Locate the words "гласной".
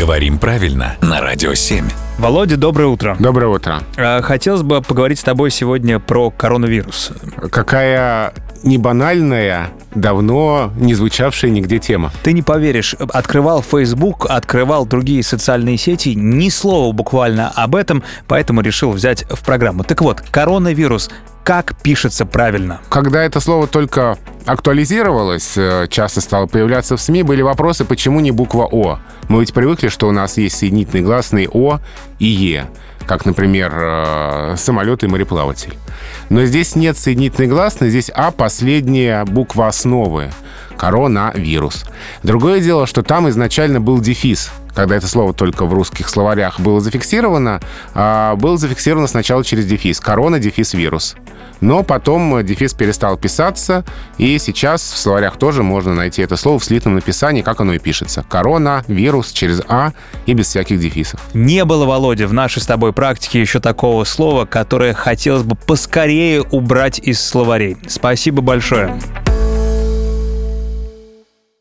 37.48-37.90